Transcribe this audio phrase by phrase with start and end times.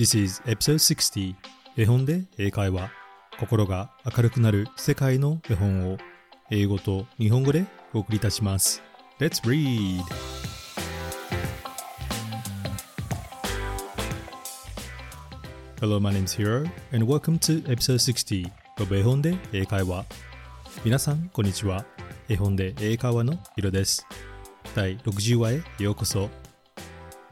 [0.00, 1.34] This is episode 60
[1.76, 2.90] 絵本で英会話。
[3.38, 5.98] 心が明るくなる世界の絵本を
[6.50, 8.82] 英語と日本語でお送りいたします。
[9.18, 10.00] Let's read!
[15.82, 20.06] Hello, my name is Hiro and welcome to episode 60 of 絵本で英会話。
[20.82, 21.84] 皆さん、こんにちは。
[22.26, 24.06] 絵本で英会話のヒロです。
[24.74, 26.30] 第60話へようこそ。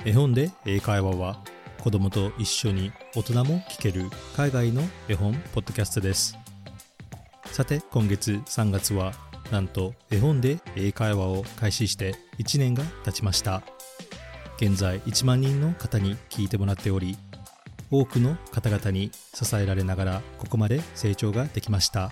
[0.04, 1.42] 絵本で英会話は
[1.80, 6.36] 子供と一緒に大人も聞ける海外の絵本ポッドキャストです。
[7.46, 9.12] さて今月3月は
[9.52, 13.62] なんと絵本で英会話を開始して1年が経ちました。
[14.56, 17.16] 現在1万人の方に聞いてもらっており
[17.92, 22.10] 多くの方々に支えられながらここまで成長ができました。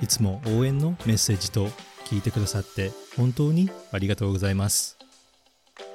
[0.00, 1.66] いつも応援のメッセージと
[2.04, 4.96] 聞いてくださって本当にありがとうございます。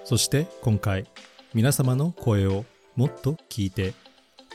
[0.03, 1.07] そして今回
[1.53, 3.93] 皆様の声をもっと聞いて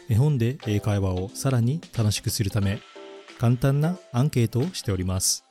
[0.09, 2.80] 絵本で英会話をさらに楽しくするため
[3.39, 5.45] 簡単なアンケートをしております。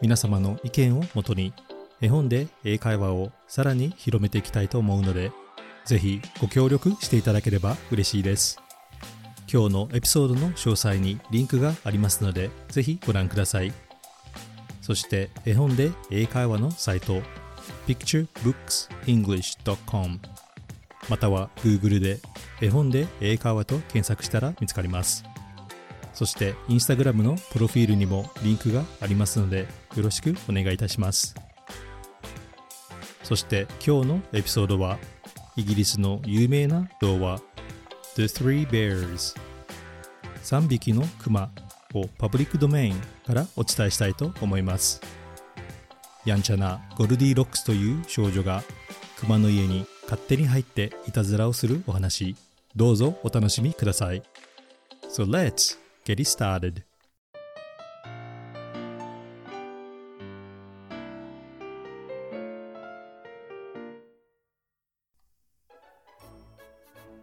[0.00, 1.52] 皆様の意見をもとに
[2.00, 5.30] 絵本で英会話をさらに広めていきたいと思うので
[5.84, 8.58] ぜひご協力していただければ嬉しいです。
[9.52, 13.72] 今日のエピソードの詳細にリンクがありますのでぜひご覧ください。
[14.80, 17.20] そして絵本で英会話のサイト
[17.86, 20.31] picturebookenglish.com
[21.08, 22.20] または Google で
[22.60, 25.24] 絵本で英会話と検索したら見つかります。
[26.12, 31.34] そして Instagram のプロフィールにもリンクがありますのでよろしくお願いいたします。
[33.22, 34.98] そして今日のエピソードは
[35.56, 37.40] イギリスの有名な童話
[38.14, 39.36] The Three Bears
[40.42, 41.50] 3匹のクマ
[41.94, 45.00] をパブリックドメインからお伝えしたいと思います。
[46.24, 48.62] やんちゃなゴルディロックスという少女が
[49.18, 52.36] クマの家に勝手に入っていたずらをするお話
[52.76, 54.22] どうぞお楽しみください
[55.08, 56.82] So let's get it started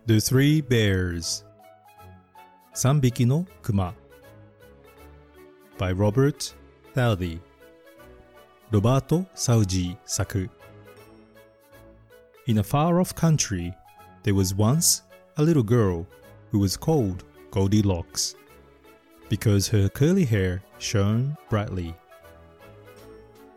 [0.07, 1.45] The Three Bears
[2.73, 3.93] 3匹のクマ
[5.77, 6.55] by Robert
[6.95, 7.39] Thoudy
[8.71, 10.49] ロバート・サウジー作
[12.48, 13.74] In a far off country,
[14.22, 15.02] there was once
[15.36, 16.06] a little girl
[16.50, 18.36] who was called Goldilocks
[19.28, 21.94] because her curly hair shone brightly.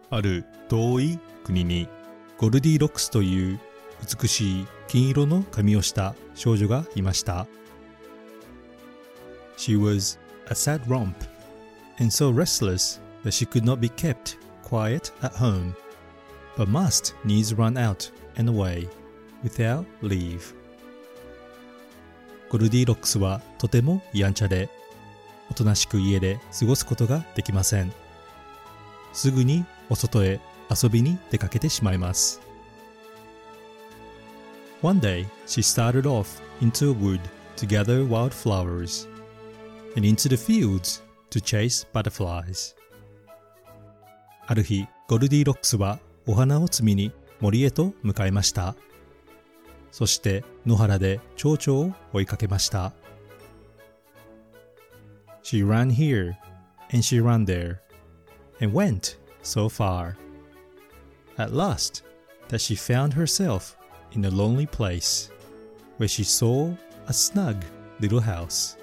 [0.09, 1.89] ある遠い国に
[2.37, 3.59] ゴルディロックスという
[4.21, 7.45] 美しい金色の髪をした少女がいました。
[9.57, 10.17] She was
[10.49, 11.13] a sad romp
[11.99, 15.73] and so restless that she could not be kept quiet at home,
[16.55, 18.88] but must needs run out and away
[19.44, 20.54] without leave.
[22.48, 24.68] ゴルディロックスはとてもやんちゃで、
[25.50, 27.92] おとなしく家で過ごすことができません。
[29.12, 32.40] すぐにお外へ遊びに出かけてしまいます。
[34.82, 37.20] One day, she started off into a wood
[37.56, 39.08] to gather wildflowers
[39.96, 42.74] and into the fields to chase butterflies.
[44.46, 48.76] ある日、ゴルディロックスはお花を摘みに森へと向かいました。
[49.90, 52.92] そして野原で蝶々を追いかけました。
[55.42, 56.36] She ran here
[56.92, 57.78] and she ran there
[58.60, 60.14] and went so far.
[61.36, 62.04] At last,
[62.48, 63.76] that she found herself
[64.12, 65.32] in a lonely place
[65.98, 66.72] where she saw
[67.08, 67.56] a snug
[67.98, 68.78] little house.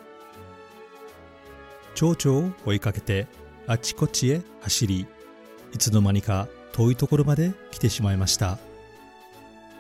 [1.95, 3.25] 蝶々を追いかけて
[3.67, 5.07] あちこちへ走り、
[5.73, 8.57] いつの間にか遠いところまで来てしまいました。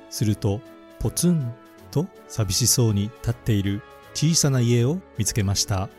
[0.09, 0.61] すると、
[0.99, 1.53] ポツン
[1.91, 3.81] と寂しそうに立っている
[4.13, 5.89] 小さな家を見つけました。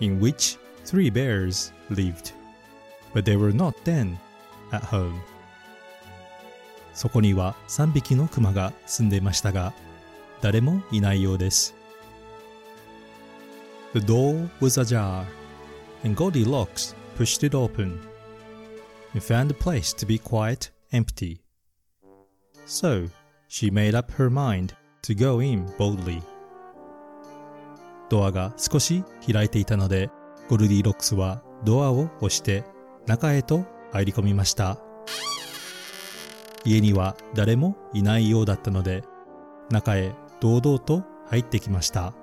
[0.00, 2.32] in which three bears lived,
[3.12, 4.16] but they were not then
[4.72, 5.20] at home.
[6.94, 9.72] そこには3匹のクマが住んでいましたが、
[10.40, 11.74] 誰もいないようです。
[13.94, 15.24] The door was ajar,
[16.04, 17.98] and Goldilocks pushed it open
[19.14, 21.40] and found the place to be quite empty.
[22.66, 23.08] So
[23.48, 26.22] she made up her mind to go in boldly.
[28.08, 30.10] ドアが少し開いていたので、
[30.48, 32.64] ゴルディロックスはドアを押して
[33.06, 34.78] 中へと入り込みました。
[36.64, 39.04] 家には誰もいないようだったので、
[39.70, 42.14] 中へ堂々と入ってきました。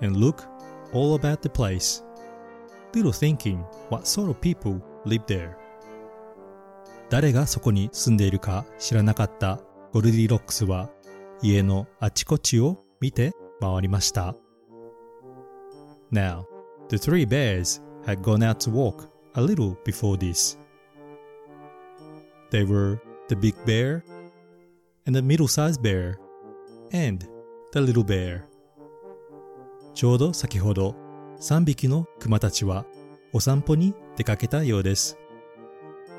[0.00, 0.48] And look
[0.92, 2.04] all about the place,
[2.92, 5.56] little thinking what sort of people live there.
[7.10, 9.60] 誰がそこに住んでいるか知らなかった
[9.92, 10.90] ゴルディロックスは
[11.42, 14.34] 家のあちこちを見て回りました。
[16.10, 16.44] Now,
[16.88, 20.58] the three bears had gone out to walk a little before this.
[22.50, 24.04] They were the big bear
[25.06, 26.18] and the middle-sized bear
[26.92, 27.26] and
[27.72, 28.44] the little bear.
[29.94, 30.94] ちょうど先ほど
[31.38, 32.86] 3匹のクマたちは
[33.34, 35.16] お散歩に出かけたようです。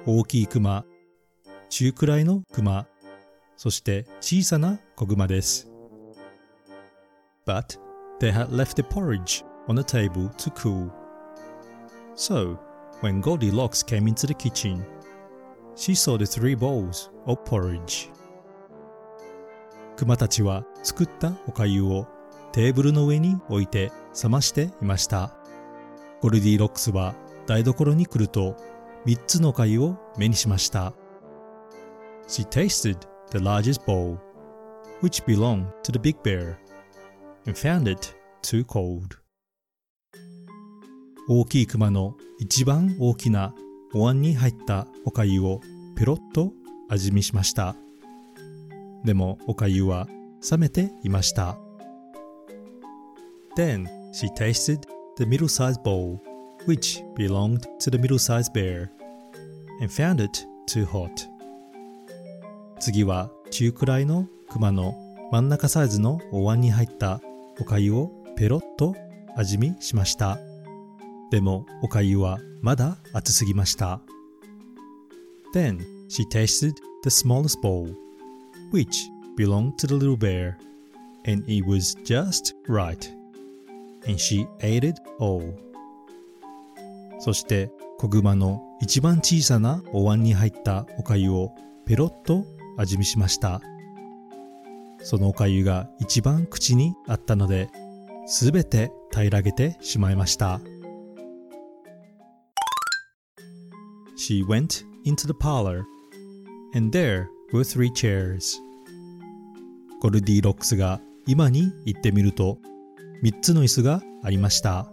[0.06, 0.83] 大きいクマ、
[1.69, 2.88] 中くらいのクマ、
[3.56, 5.69] そして小さな子グマです。
[7.45, 7.80] But
[8.19, 10.89] they had left the porridge on the table to cool.
[12.15, 12.57] So,
[13.01, 14.83] when Goldilocks came into the kitchen,
[15.75, 18.09] she saw the three bowls of porridge.
[19.95, 22.07] クマたちは作ったおかゆを
[22.51, 25.43] テーブルの上に置いて冷ましていました。
[26.23, 27.15] ゴルディロックスは
[27.47, 28.55] 台所に来ると
[29.05, 30.93] 3つのおかゆを目にしました。
[32.29, 32.97] She tasted
[33.31, 34.17] the largest bowl,
[35.01, 36.55] which belonged to the big bear,
[37.45, 39.17] and found it too cold.
[41.27, 43.53] 大きい熊の一番大きな
[43.93, 45.59] お椀に入ったおかゆを
[45.97, 46.53] ペロッと
[46.87, 47.75] 味見しました。
[49.03, 50.07] でもおかゆは
[50.49, 51.57] 冷めていました。
[53.57, 56.21] Then she tasted the middle-sized bowl,
[56.65, 58.89] which belonged to the middle-sized bear,
[59.81, 61.27] and found it too hot.
[62.80, 64.95] 次は中くらいの熊の
[65.31, 67.21] 真ん中サイズのお椀に入った
[67.60, 68.95] おかゆをペロッと
[69.36, 70.38] 味見しました。
[71.31, 74.01] でもおかゆはまだ熱すぎました。
[75.54, 76.74] Then she tasted
[77.04, 77.94] the smallest bowl,
[78.71, 80.57] which belonged to the little bear,
[81.25, 83.22] and it was just right.
[84.05, 85.53] And she ate it all.
[87.19, 91.55] そして子熊の一番小さなお椀に入ったおかゆを
[91.85, 92.45] ペロッと
[92.77, 93.61] 味見しました。
[95.01, 97.69] そのおかゆが一番口にあったので、
[98.25, 100.59] すべて平らげてしまいました。
[104.17, 105.83] She went into the parlor,
[106.75, 108.57] and there were three chairs.
[110.01, 112.57] ゴルディロックスが今に行ってみると、
[113.23, 114.85] 3つの椅子がありました。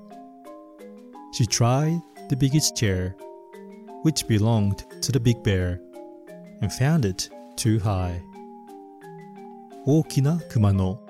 [1.34, 3.12] She tried the biggest chair,
[4.04, 5.80] which belonged to the big bear,
[6.62, 8.20] and found it too high.
[9.84, 11.00] 大きな熊の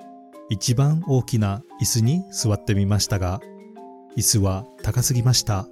[0.49, 3.39] 一番大きな椅子に座ってみましたが、
[4.17, 5.67] 椅子は高すぎました。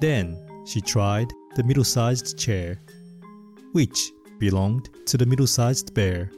[0.00, 1.26] Then she tried
[1.56, 2.78] the middle sized chair,
[3.74, 3.90] which
[4.38, 6.30] belonged to the middle sized bear,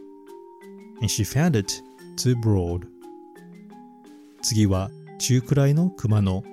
[1.02, 1.82] and she found it
[2.16, 2.93] too broad.
[4.44, 6.44] 次は中くらいの熊の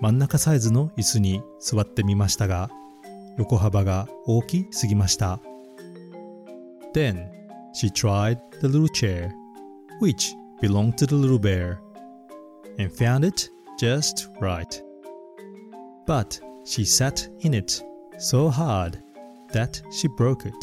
[0.00, 2.70] 真ん中サイズの椅子に座ってみましたが、
[3.36, 5.40] 横幅が大きすぎました。
[6.94, 7.28] Then
[7.74, 9.30] she tried the little chair,
[10.00, 11.76] which belonged to the little bear,
[12.78, 14.82] and found it just right.
[16.06, 17.84] But She sat in it
[18.18, 18.98] so hard
[19.52, 20.54] that she broke it.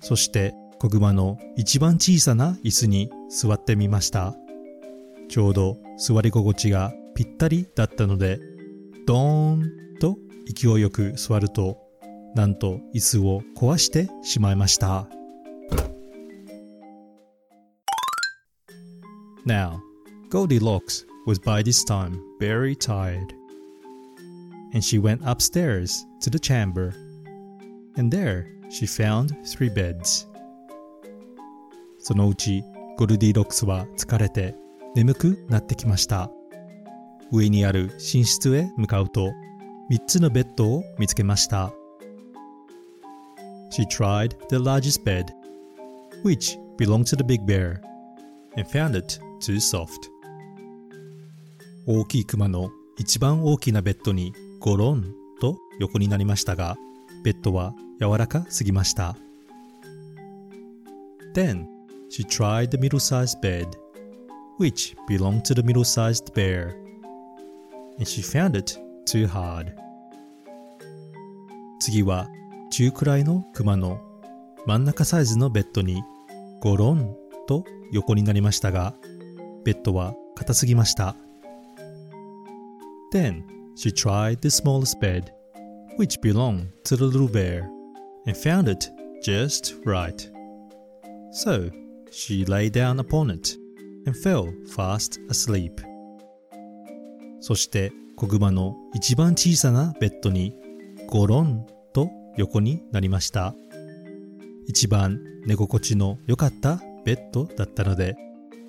[0.00, 4.36] そして子熊の一番小さな椅子に座ってみました。
[5.28, 8.40] ちょうど座り心地がぴったりだったので、
[9.06, 10.16] ドーンと
[10.46, 11.78] 勢いよく座ると、
[12.34, 15.08] なんと椅子を壊してしまいました。
[19.46, 19.78] Now,
[20.30, 23.44] Goldilocks was by this time very tired.
[24.74, 26.92] and she went upstairs to the chamber.
[27.96, 30.28] And there she found three beds.
[31.98, 32.62] そのうち
[32.98, 34.54] ゴルディロックスは疲れて
[34.94, 36.30] 眠くなってきました。
[37.32, 39.32] 上にある寝室へ向かうと
[39.90, 41.72] 3つのベッドを見つけました。
[43.70, 45.26] She tried the largest bed,
[46.24, 47.80] which belonged to the big bear,
[48.56, 49.88] and found it too soft.
[51.86, 56.76] 大きいクマの一番大きなベッドにゴロンと横になりましたが、
[57.24, 59.16] ベッドは柔らかすぎました。
[61.34, 61.66] Then
[62.10, 63.66] she tried the middle-sized bed,
[64.58, 66.76] which belonged to the middle-sized bear,
[67.98, 69.72] and she found it too hard.
[71.80, 72.28] 次は
[72.70, 74.00] 中くらいのクマの
[74.66, 76.02] 真ん中サイズのベッドに
[76.60, 78.94] ゴロンと横になりましたが、
[79.64, 81.14] ベッドは硬すぎました。
[83.12, 85.32] Then She tried the smallest bed,
[85.96, 87.68] which belonged to the little bear,
[88.26, 88.88] and found it
[89.20, 90.30] just right.
[91.32, 91.70] So
[92.12, 93.56] she lay down upon it
[94.06, 95.82] and fell fast asleep.
[97.40, 100.54] そして子熊の一番小さなベッドに
[101.08, 103.54] ゴロンと横になりました。
[104.66, 108.16] 一番寝心地の良かったベッドだったので、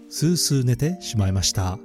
[0.10, 1.77] スースー寝てしまいました。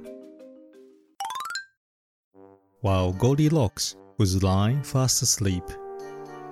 [2.83, 5.63] While Goldilocks was lying fast asleep,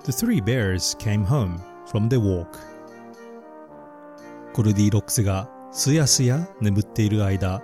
[0.04, 2.46] the three bears came home from the walk.
[4.54, 7.62] ゴルディロックスがすやすや眠っている間、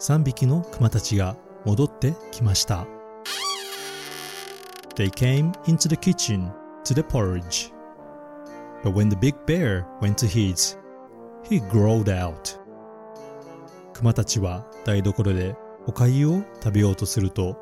[0.00, 2.86] 3匹のクマたちが戻ってきました。
[4.96, 6.50] They came into the kitchen
[6.84, 7.72] to the porridge.
[8.82, 10.76] But when the big bear went to his,
[11.48, 12.58] he growled out.
[13.92, 15.54] クマたちは台所で
[15.86, 17.56] お粥を食べようとすると、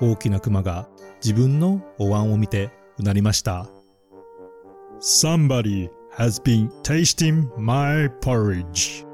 [0.00, 0.88] 大きなクマが
[1.22, 3.66] 自分のお椀を見てうなりました。
[5.00, 9.06] Somebody has been tasting my porridge.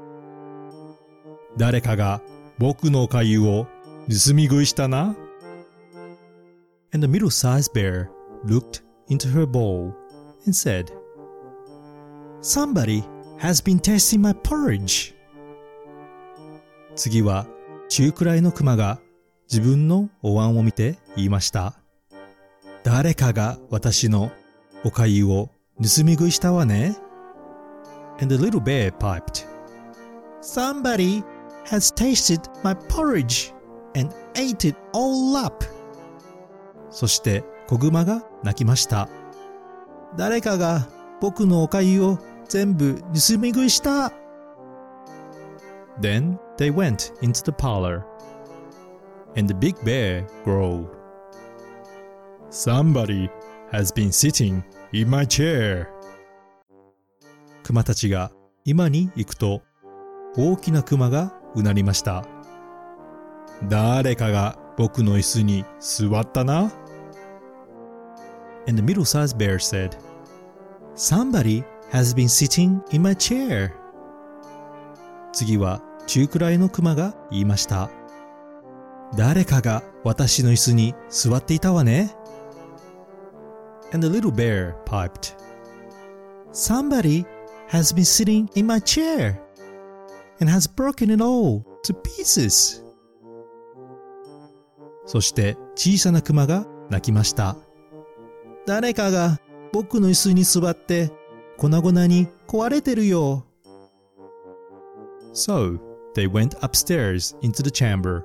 [1.57, 2.21] 誰かが
[2.57, 3.67] 僕のお粥を
[4.09, 5.15] 盗み食いしたな。
[6.93, 8.09] And the middle-sized bear
[8.45, 9.93] looked into her bowl
[10.45, 10.91] and said,
[12.41, 13.03] Somebody
[13.37, 15.13] has been tasting my porridge.
[16.95, 17.47] 次は
[17.87, 18.99] 中くらいのクマが
[19.49, 21.75] 自分のお椀を見て言いました。
[22.83, 24.31] 誰かが私の
[24.83, 25.49] お粥を
[25.80, 26.96] 盗み食いしたわね。
[28.20, 29.46] And the little bear piped,
[30.40, 31.24] Somebody
[31.66, 33.52] has tasted my porridge
[33.94, 35.64] and ate it all up.
[36.90, 39.08] そして子熊が泣きました。
[40.16, 40.86] 誰かが
[41.20, 42.18] 僕のお粥を
[42.48, 44.12] 全部盗み食いした
[46.00, 48.04] Then they went into the parlor
[49.36, 50.88] and the big bear growled
[52.50, 53.28] Somebody
[53.72, 55.87] has been sitting in my chair
[57.63, 58.31] 熊たちが
[58.65, 59.61] 今に行くと
[60.35, 62.25] 大きな熊がうなりました
[63.67, 66.71] 誰かが僕の椅子に座ったな
[68.67, 69.97] And the middle-sized bear said,
[70.95, 73.71] Somebody has been sitting in my chair.
[75.33, 77.89] 次は中くらいのクマが言いました。
[79.15, 82.15] 誰かが私の椅子に座っていたわね。
[83.92, 85.36] And the little bear piped.
[86.52, 87.24] Somebody
[87.68, 89.40] has been sitting in my chair
[90.40, 92.82] and has broken it all to pieces.
[95.06, 97.56] そして小さなクマが鳴きました。
[98.66, 99.38] 誰かが
[99.72, 101.10] 僕の椅子に座って
[101.58, 103.44] 粉々に壊れてるよ。
[105.32, 105.78] So,
[106.14, 108.22] they went upstairs into the chamber,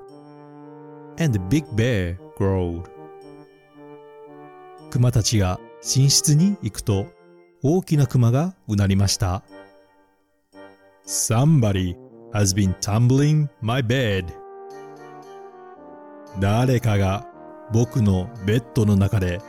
[1.17, 2.88] and the big bear growled.
[4.94, 7.06] 熊たちが寝室に行くと、
[7.64, 9.42] 大きな熊がうなりました。
[11.04, 11.96] Somebody
[12.32, 14.26] has been tumbling my bed.
[16.38, 17.26] 誰かが
[17.72, 19.40] 僕のベッドの中で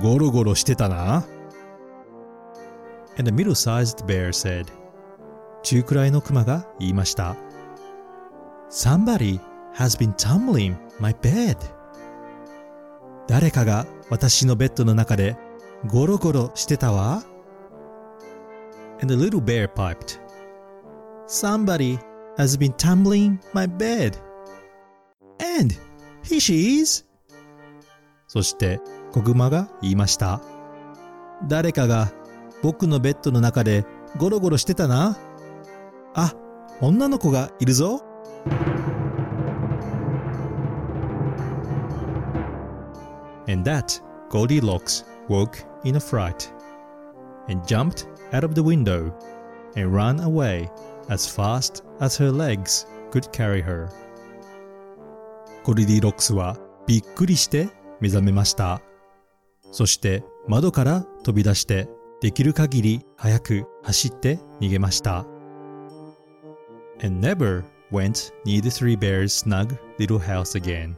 [0.00, 1.26] ゴロゴロしてたな。
[3.18, 4.64] And the middle-sized bear said,
[5.62, 7.36] 中くらいのクマが言いました。
[8.70, 9.40] Somebody
[9.74, 11.58] has been tumbling my bed.
[13.28, 15.36] 誰かが私のベッドの中で
[15.86, 17.24] ゴロゴロしてたわ。
[19.02, 20.20] And the little bear piped,
[21.26, 21.98] Somebody
[22.38, 24.16] has been tumbling my bed.
[25.58, 25.74] And
[26.22, 27.04] here she is.
[28.28, 28.80] そして
[29.12, 30.40] 子熊が言いました。
[31.48, 32.12] 誰かが
[32.62, 33.84] 僕のベッドの中で
[34.18, 35.18] ゴロゴロしてたな。
[36.14, 36.34] あ、
[36.80, 38.05] 女の子がいるぞ。
[43.65, 46.51] that Goldilocks woke in a fright
[47.47, 49.13] and jumped out of the window
[49.75, 50.69] and ran away
[51.09, 53.89] as fast as her legs could carry her.
[55.63, 56.57] ゴルディロックスは
[56.87, 57.69] びっくりして
[57.99, 58.81] 目覚めました。
[59.71, 61.87] そして窓から飛び出して
[62.19, 65.25] できる限り早く走って逃げました。
[67.03, 70.95] And never went near the three bears' snug little house again.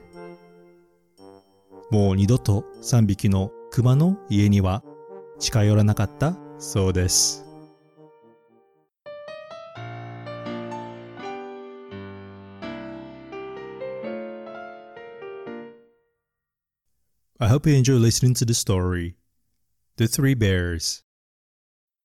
[1.91, 4.83] もう二度と三匹の熊の家には
[5.39, 7.45] 近寄らなかったそうです。
[17.41, 19.15] I hope you enjoy listening to the story.
[19.97, 21.03] The Three Bears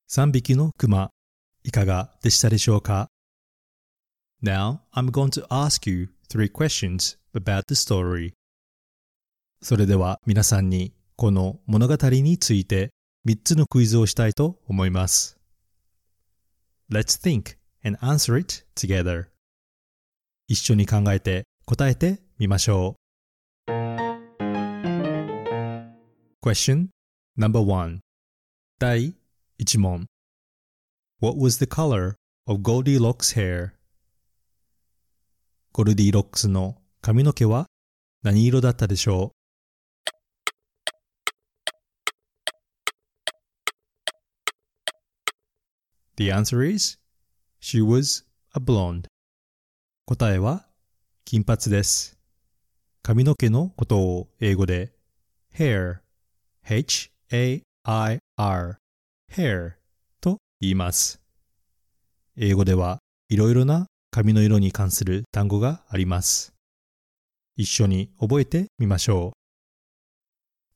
[0.08, 1.10] 3匹のクマ、
[1.64, 3.08] いかがでしたでしょうか
[4.42, 8.32] Now, I'm going to ask you three questions about the story.
[9.64, 12.90] それでは皆さんにこの物語について
[13.26, 15.38] 3つのクイズをしたいと思います。
[16.92, 19.28] Let's think and answer it together.
[20.48, 22.96] 一緒に考えて答えてみましょ
[23.66, 23.70] う。
[26.42, 26.88] Question
[27.38, 28.00] Number 1
[28.78, 29.14] 第
[29.58, 30.04] 1問
[31.22, 32.16] What was the color
[32.46, 33.70] of Goldilocks' hair?
[35.72, 37.64] ゴルディロックスの髪の毛は
[38.22, 39.43] 何色だったでしょう
[46.16, 46.96] The answer is
[47.60, 49.08] She was a blonde.
[50.06, 50.66] 答えは
[51.24, 52.16] 金髪です。
[53.02, 54.92] 髪の毛のことを英語で
[55.52, 55.98] hair,
[56.68, 58.20] h-a-i-r,
[59.32, 59.72] hair
[60.20, 61.20] と言います。
[62.36, 66.52] 英語ではいろいろな髪の色に関する単語があります。
[67.56, 69.32] 一緒に覚えてみましょう。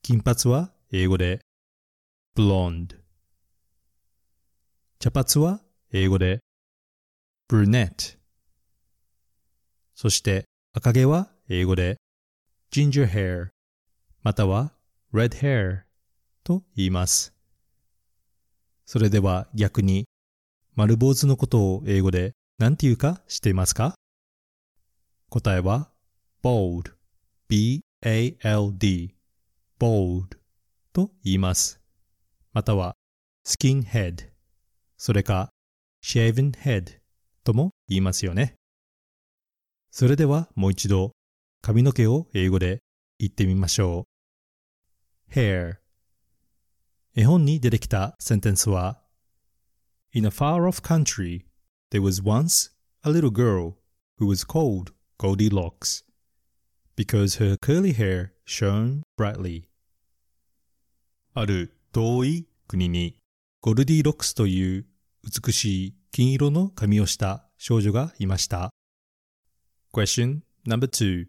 [0.03, 1.39] 金髪は英語で
[2.37, 3.08] blonde。
[5.01, 5.61] 茶髪は
[5.93, 6.41] 英語で
[7.49, 8.19] brunette。
[9.95, 11.99] そして赤毛は英語で
[12.73, 13.51] ginger hair
[14.25, 14.73] または
[15.15, 15.83] red hair
[16.43, 17.33] と言います。
[18.87, 20.07] それでは逆に
[20.75, 23.95] 丸坊主のことを英語で何て言うか知っていますか？
[25.29, 25.93] 答えは
[26.43, 26.91] bald
[27.47, 29.15] b-a-l-d
[29.79, 30.37] bald
[30.93, 31.81] と言います。
[32.53, 32.97] または
[33.47, 34.28] skinhead
[34.99, 35.51] それか
[36.05, 36.99] shaven head
[37.45, 38.57] とも言いますよね。
[39.91, 41.13] それではもう一度
[41.63, 42.81] 髪の毛を英語で
[43.19, 44.07] 言ってみましょ
[45.31, 45.35] う。
[45.35, 45.77] hair
[47.15, 49.01] 絵本に出てきたセンテンスは
[50.13, 51.47] In a far off country,
[51.91, 53.77] there was once a little girl
[54.19, 56.05] who was called Goldilocks
[56.97, 59.65] because her curly hair shone brightly.
[61.35, 63.18] ある遠い国に
[63.61, 64.87] ゴルディロックスという
[65.25, 68.71] 美しい金色の髪をした少女がいました。
[69.93, 71.27] Question number two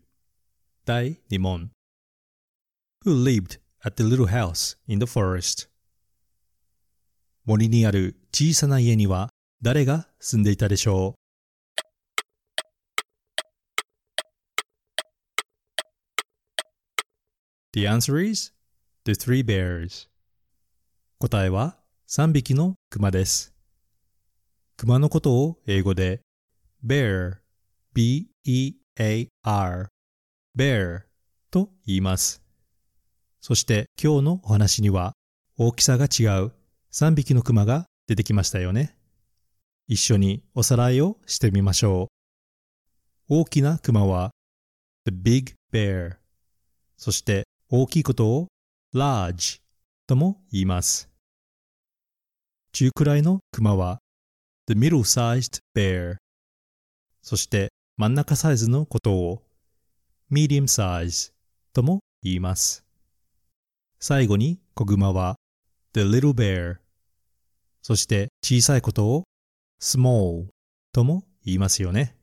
[0.86, 1.72] 第2問
[3.04, 5.70] Who lived at the little house in the forest?
[7.46, 9.30] 森にある小さな家には
[9.64, 11.20] 誰が住んでいたでしょう
[17.74, 18.54] The answer is
[19.06, 20.08] the three bears.
[21.18, 21.79] 答えは
[22.12, 23.54] 3匹の熊です。
[24.78, 26.22] 熊のことを英語で
[26.84, 27.36] bear,
[27.94, 29.88] b-e-a-r,
[30.58, 31.02] bear
[31.52, 32.42] と言います。
[33.42, 35.14] そして今日のお話には
[35.56, 36.52] 大きさが違う
[36.92, 38.98] 3匹の熊が出てきましたよね。
[39.88, 42.10] 一緒におさらいをしてみましょ
[43.30, 43.42] う。
[43.42, 44.32] 大きな熊は
[45.06, 46.16] the big bear
[46.98, 48.48] そして大きいことを
[48.96, 49.60] large
[50.08, 51.09] とも言います。
[52.72, 54.00] 中くらいの熊は
[54.68, 56.18] the middle-sized bear
[57.22, 59.44] そして真ん中サイズのことを
[60.32, 61.32] medium size
[61.74, 62.86] とも言います。
[64.00, 65.36] 最後に子熊は
[65.94, 66.78] the little bear
[67.82, 69.24] そして小さいことを
[69.82, 70.46] small
[70.94, 72.16] とも言いますよね。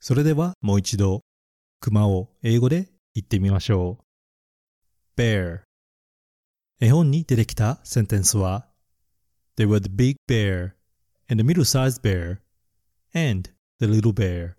[0.00, 1.22] それではもう一度
[1.80, 3.98] 熊を英語で言ってみましょ
[5.16, 5.20] う。
[5.20, 5.62] bear
[6.80, 8.67] 絵本に出てきたセンテンスは
[9.58, 10.76] There were the big bear
[11.28, 12.42] and the middle-sized bear
[13.12, 14.54] and the little bear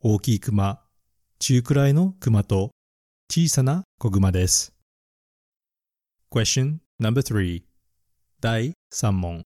[0.00, 0.80] 大きい熊、
[1.38, 2.70] 中くらいの熊と
[3.30, 4.72] 小さな子熊です。
[6.30, 7.64] Question number three
[8.40, 9.42] 第3問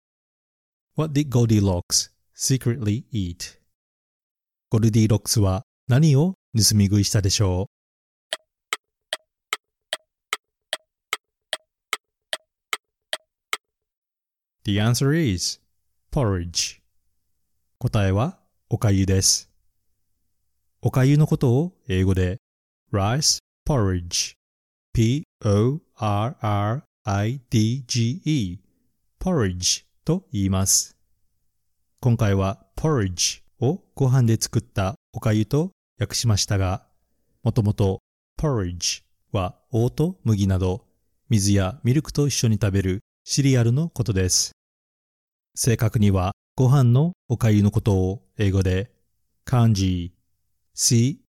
[0.95, 3.59] What did Goldilocks secretly eat?
[4.71, 7.82] ゴルディロックスは何を盗み食いしたでしょう
[14.65, 15.61] ?The answer is
[16.13, 16.81] porridge
[17.79, 18.39] 答えは
[18.71, 19.51] おかゆです。
[20.81, 22.39] おかゆのことを英語で
[22.93, 24.35] rice porridge
[24.93, 25.81] p-o-r-r-i-d-g-e
[29.19, 30.97] porridge と言います。
[32.01, 36.87] 今回は porridge をご飯で作ったおかゆと訳しましたが、
[37.43, 38.01] もともと
[38.39, 40.85] porridge はオート麦など
[41.29, 44.51] 水やミルクと一緒に食べるシリアルのことです。
[45.55, 48.91] 正確にはご飯のおかゆのことを英語で
[49.47, 50.11] kanji
[50.75, 51.29] c-o-n-g-e-e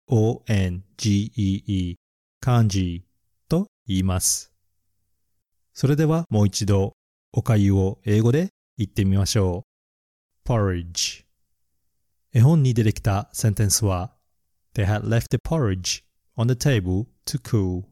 [2.40, 3.04] 漢字
[3.48, 4.52] と言います。
[5.74, 6.92] それではもう一度
[7.32, 9.64] おかゆを英語で言ってみましょ
[10.46, 10.48] う。
[10.48, 11.24] porridge
[12.32, 14.12] 絵本に出てきたセンテンスは
[14.74, 16.04] They had left the porridge
[16.36, 17.82] on the table to cool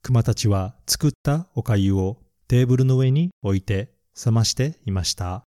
[0.00, 3.90] 熊たちは作ったおかゆをテーブルの上に置いて
[4.24, 5.44] 冷ましていました。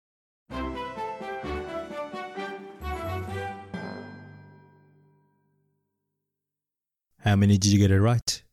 [7.25, 8.45] How many did you get it right?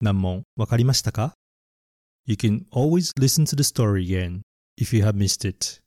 [0.00, 1.34] 何問わかりましたか
[2.26, 4.42] You can always listen to the story again
[4.80, 5.82] if you have missed it.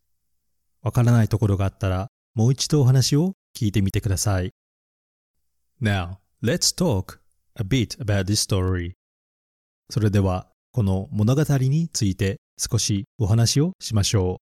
[0.83, 4.51] わからないところがあったら、もう一度お話を聞いてみてください。
[5.81, 7.19] Now, let's talk
[7.55, 8.93] a bit about this story.
[9.89, 10.47] それでは、
[10.77, 14.39] この物語について少しお話をしましょ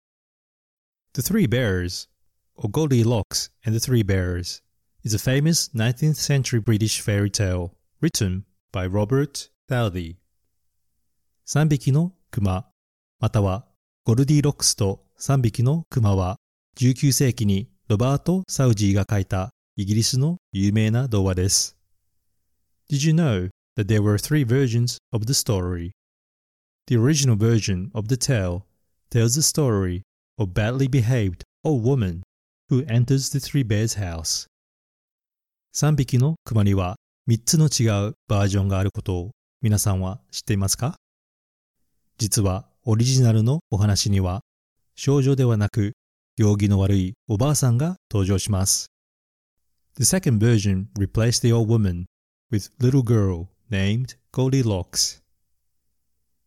[1.15, 1.21] う。
[1.21, 2.09] The Three Bears,
[2.57, 4.61] or Goldilocks and the Three Bears,
[5.05, 7.71] is a famous 19th century British fairy tale
[8.01, 8.43] written
[8.73, 10.17] by Robert Southey.
[11.47, 12.65] 3匹の熊、
[13.21, 13.65] または
[14.03, 16.35] ゴルディロックスと3匹の熊は
[16.77, 21.77] 19世紀にロバート・サウジーが書いたイギリスの有名な童話です。
[22.91, 25.91] Did you know that there were three versions of the story?
[26.87, 28.63] The original version of the tale
[29.09, 30.03] tells the story
[30.37, 32.21] of badly behaved old woman
[32.69, 34.45] who enters the three bears house.
[35.73, 36.95] 3匹の熊には
[37.27, 39.31] 3つの違うバージョンがあることを
[39.63, 40.95] 皆さんは知っていますか
[42.19, 44.41] 実はオリジナルのお話には
[44.95, 45.93] 少女ではなく
[46.37, 48.91] 行儀の悪いおばあさんが登場します。
[49.97, 52.05] The second version replaced the old woman
[52.51, 55.24] with little girl named Goldilocks.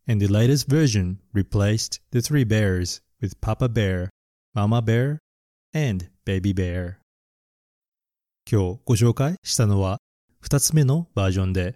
[0.09, 4.09] And the latest version replaced the three bears with Papa Bear,
[4.55, 5.19] Mama Bear,
[5.71, 6.95] and Baby Bear.
[8.51, 9.99] 今日ご紹介したのは
[10.43, 11.75] 2つ目のバージョンで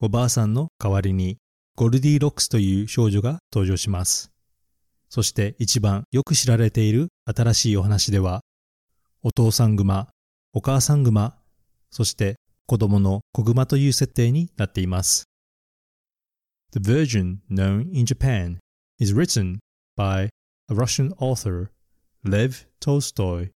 [0.00, 1.36] おばあさんの代わりに
[1.76, 4.32] ゴルディロックスという少女が登場します。
[5.08, 8.40] そして一番よく知られている新しいお話では、
[9.22, 10.08] お父さんグマ、
[10.52, 11.36] お母さんグマ、
[11.92, 12.34] そして
[12.66, 15.31] 子供の子グマという設定になっています。
[16.72, 18.58] The version known in Japan
[18.98, 19.60] is written
[19.94, 20.30] by
[20.70, 21.70] a Russian author,
[22.24, 23.50] Lev Tolstoy,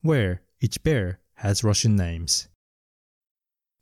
[0.00, 2.48] where each bear has Russian names.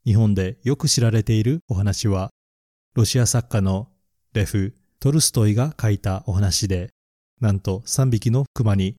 [0.05, 2.31] 日本でよく知られているお話は、
[2.95, 3.87] ロシア作家の
[4.33, 6.89] レフ・トルストイが書いたお話で、
[7.39, 8.97] なんと3匹の熊に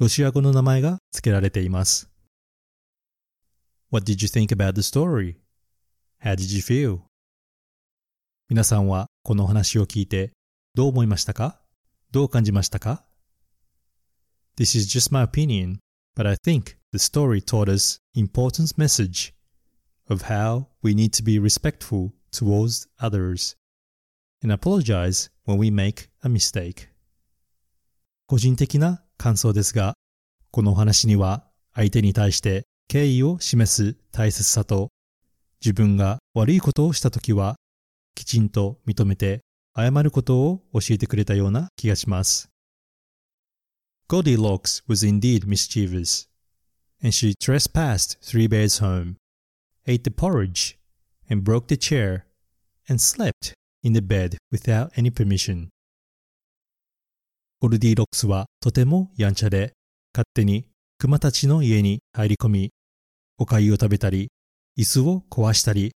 [0.00, 2.10] ロシア語の名前が付けられています。
[3.92, 5.36] What did you think about the story?
[6.24, 7.02] How did you feel?
[8.48, 10.32] 皆さんはこの話を聞いて
[10.74, 11.60] どう思いましたか
[12.10, 13.04] どう感じましたか
[14.56, 15.78] This is just my opinion,
[16.16, 19.32] but I think the story taught us important message
[20.10, 23.56] of how we need to be respectful towards others
[24.42, 26.88] and apologize when we make a mistake.
[28.26, 29.94] 個人的な感想ですが、
[30.50, 34.88] このお話には相手に対して敬意を示す大切さと、
[35.64, 37.56] 自分が悪いことをしたときは、
[38.14, 39.40] きちんと認めて
[39.76, 42.48] 謝ることを教えてくれたような気がします。
[44.08, 46.28] Goldilocks was indeed mischievous,
[47.02, 49.16] and she trespassed Three Bears' home,
[49.86, 50.76] ate the porridge,
[51.30, 52.24] and broke the chair,
[52.88, 55.68] and slept in the bed without any permission.
[57.60, 59.72] ゴルディロックスはとてもやんちゃで、
[60.12, 60.66] 勝手に
[60.98, 62.70] 熊たちの家に入り込み、
[63.38, 64.28] お粥を食べたり、
[64.78, 65.92] 椅子を壊したり、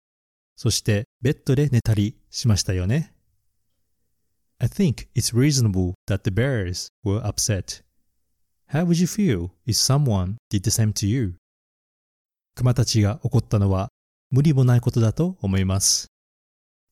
[0.56, 3.12] そしてベッドで寝たりしましたよね。
[4.58, 7.82] I think it's reasonable that the bears were upset.
[8.70, 11.34] How would you feel if someone did the same to you?
[12.54, 13.88] 熊たちが怒ったのは
[14.30, 16.08] 無理もないことだと思います。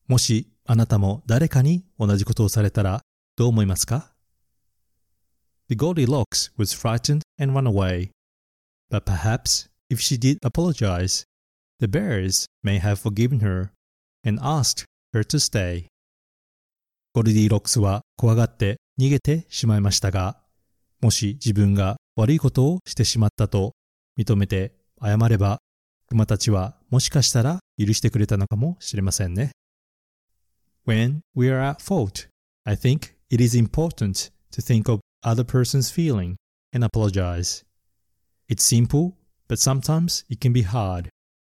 [0.07, 3.01] もしあなたも誰かに同じことをされたら
[3.35, 4.13] どう思いますか
[5.69, 8.11] The Goldilocks was frightened and ran away.
[8.89, 11.25] But perhaps if she did apologize,
[11.83, 13.73] the bears may have forgiven her
[14.23, 15.87] and asked her to stay.
[17.13, 20.37] ゴルディロックスは怖がって逃げてしまいましたが、
[21.01, 23.73] もし自分が悪いことをしてしまったと
[24.17, 24.71] 認めて
[25.03, 25.59] 謝れば、
[26.07, 29.51] 熊たちはもしかしたら許してくれたのかもしれませんね。
[30.87, 32.29] When we are at fault,
[32.63, 36.35] I think it is important to think of other person's feeling
[36.73, 37.65] and apologize.
[38.47, 39.17] It's simple,
[39.49, 41.09] but sometimes it can be hard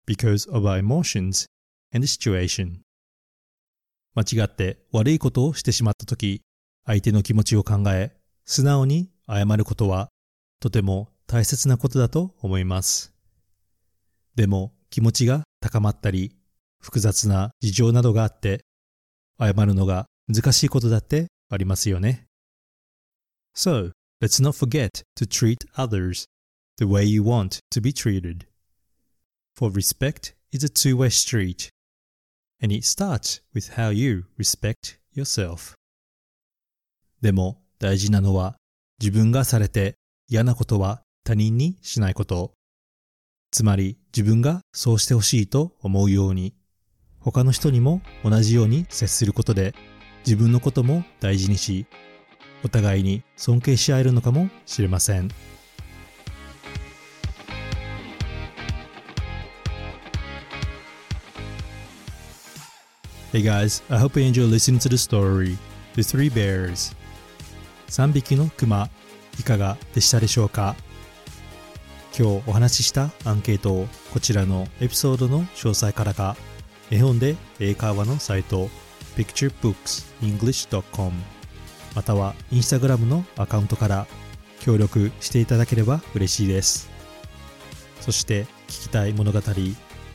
[0.06, 1.46] because of our emotions
[1.92, 2.80] and the situation.
[4.14, 6.42] 間違って悪いことをしてしまったとき、
[6.86, 8.12] 相手の気持ちを考え、
[8.44, 10.10] 素直に謝ることは
[10.60, 13.12] とても大切なことだと思います。
[14.34, 16.36] でも気持ちが高まったり、
[16.80, 18.64] 複雑な事情などがあって、
[19.40, 22.26] 謝るのが難しいことだってありますよね。
[23.56, 26.24] So, let's not forget to treat others
[26.78, 28.46] the way you want to be treated.
[29.56, 31.68] For respect is a two way street,
[32.60, 35.74] and it starts with how you respect yourself.
[37.20, 38.56] でも大事なのは
[39.00, 39.94] 自分がされて
[40.28, 42.54] 嫌なことは他人にしないこと。
[43.52, 46.52] つまり自分がそうしてほしいと思うように
[47.20, 49.72] 他の人にも同じように接することで
[50.26, 51.86] 自分のことも大事にし
[52.64, 55.30] お互いに尊敬し合えるのかもしれません。
[63.34, 65.58] Hey guys, I hope you enjoy listening to the story
[65.96, 66.94] The Three Bears.
[67.88, 68.88] 3匹のクマ
[69.40, 70.76] いかがでしたでしょうか？
[72.16, 76.36] 今日お話ししたアンケートをこちらのエピソードの詳細からか
[76.92, 78.70] 絵本で英会話のサイト
[79.16, 81.12] picturebooks.english.com
[81.96, 84.06] またはインスタグラムのアカウントから
[84.60, 86.88] 協力していただければ嬉しいです。
[88.00, 89.40] そして聞きたい物語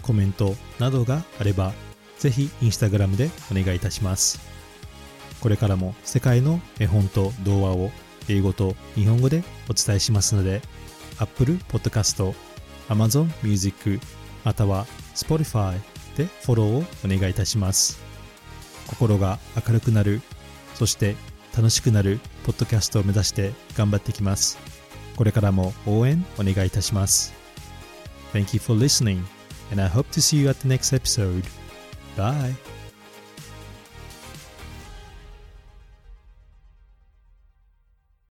[0.03, 1.73] コメントなどがあれば
[2.19, 4.39] ぜひインスタグラムでお願いいたします。
[5.41, 7.91] これからも世界の絵本と童話を
[8.27, 10.62] 英語と日本語でお伝えしますので
[11.17, 12.34] Apple Podcast、
[12.89, 13.99] Amazon Music
[14.43, 15.79] または Spotify
[16.17, 17.99] でフォローをお願いいたします。
[18.88, 20.21] 心が明るくなる
[20.73, 21.15] そして
[21.55, 24.58] 楽しくなるポッドキャストを目指して頑張ってきます。
[25.15, 27.34] これからも応援お願いいたします。
[28.34, 29.23] Thank you for listening
[29.71, 31.59] and I hope to see you at the next episode.
[32.19, 32.79] Bye